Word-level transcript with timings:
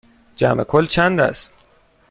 جمع 0.35 0.63
کل 0.63 0.85
چند 0.85 1.19
است؟ 1.19 1.51